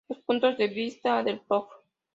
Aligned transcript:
Los 0.09 0.17
puntos 0.23 0.57
de 0.57 0.67
vista 0.67 1.21
del 1.21 1.41
Prof. 1.41 1.69